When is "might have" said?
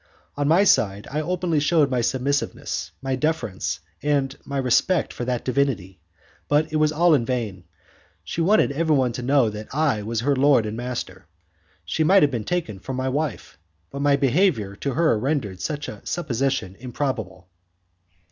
12.03-12.31